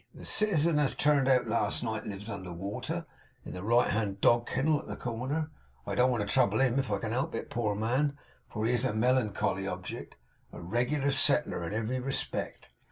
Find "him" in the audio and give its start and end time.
6.59-6.79